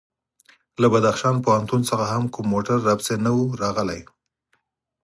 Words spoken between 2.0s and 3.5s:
هم کوم موټر راپسې نه و